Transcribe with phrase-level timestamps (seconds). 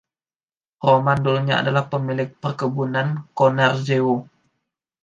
[0.87, 3.07] Roman dulunya adalah pemilik perkebunan
[3.39, 4.17] Konarzewo.